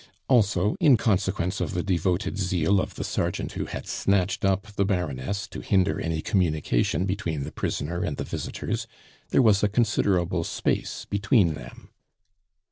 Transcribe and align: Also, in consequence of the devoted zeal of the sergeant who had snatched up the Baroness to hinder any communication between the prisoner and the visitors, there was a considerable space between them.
Also, 0.27 0.75
in 0.79 0.97
consequence 0.97 1.61
of 1.61 1.75
the 1.75 1.83
devoted 1.83 2.35
zeal 2.39 2.81
of 2.81 2.95
the 2.95 3.03
sergeant 3.03 3.51
who 3.51 3.65
had 3.65 3.85
snatched 3.85 4.43
up 4.43 4.63
the 4.75 4.83
Baroness 4.83 5.45
to 5.49 5.59
hinder 5.61 5.99
any 6.01 6.23
communication 6.23 7.05
between 7.05 7.43
the 7.43 7.51
prisoner 7.51 8.01
and 8.03 8.17
the 8.17 8.23
visitors, 8.23 8.87
there 9.29 9.43
was 9.43 9.61
a 9.61 9.69
considerable 9.69 10.43
space 10.43 11.05
between 11.07 11.53
them. 11.53 11.91